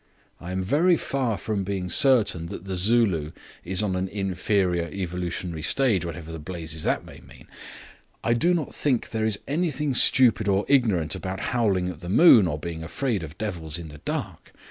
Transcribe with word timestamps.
I 0.39 0.51
am 0.51 0.63
very 0.63 0.95
far 0.97 1.37
from 1.37 1.63
being 1.63 1.87
certain 1.87 2.47
that 2.47 2.65
the 2.65 2.75
Zulu 2.75 3.33
is 3.63 3.83
on 3.83 3.95
an 3.95 4.07
inferior 4.07 4.89
evolutionary 4.91 5.61
stage, 5.61 6.03
whatever 6.05 6.31
the 6.31 6.39
blazes 6.39 6.85
that 6.85 7.05
may 7.05 7.19
mean. 7.19 7.45
I 8.23 8.33
do 8.33 8.55
not 8.55 8.73
think 8.73 9.11
there 9.11 9.25
is 9.25 9.37
anything 9.47 9.93
stupid 9.93 10.47
or 10.47 10.65
ignorant 10.67 11.13
about 11.13 11.39
howling 11.53 11.87
at 11.87 11.99
the 11.99 12.09
moon 12.09 12.47
or 12.47 12.57
being 12.57 12.83
afraid 12.83 13.21
of 13.21 13.37
devils 13.37 13.77
in 13.77 13.89
the 13.89 13.99
dark. 13.99 14.51